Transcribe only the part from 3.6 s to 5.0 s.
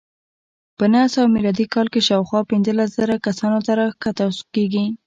ته راښکته کېږي.